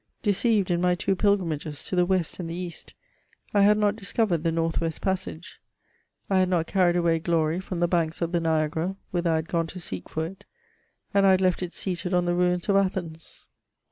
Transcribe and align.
Deceived 0.23 0.71
in 0.71 0.81
my 0.81 0.95
two 0.95 1.15
pilgrimages— 1.15 1.83
to 1.83 1.95
the 1.95 2.07
West 2.07 2.39
and 2.39 2.49
the 2.49 2.55
East, 2.55 2.95
I 3.53 3.61
had 3.61 3.77
not 3.77 3.95
dis 3.95 4.11
covered 4.11 4.41
the 4.41 4.51
North 4.51 4.81
west 4.81 4.99
passage 4.99 5.61
$ 5.63 5.63
I 6.27 6.39
had 6.39 6.49
not 6.49 6.65
carried 6.65 6.95
away 6.95 7.19
glory 7.19 7.59
from 7.59 7.81
the 7.81 7.87
banks 7.87 8.19
of 8.19 8.31
the 8.31 8.39
Niagara, 8.39 8.95
whither 9.11 9.29
I 9.29 9.35
had 9.35 9.47
gone 9.47 9.67
to 9.67 9.79
seek 9.79 10.09
for 10.09 10.25
it, 10.25 10.43
and 11.13 11.23
I 11.23 11.29
had 11.29 11.41
left 11.41 11.61
it 11.61 11.75
seated 11.75 12.15
on 12.15 12.25
theTuins 12.25 12.67
of 12.67 12.77
Athens. 12.77 13.45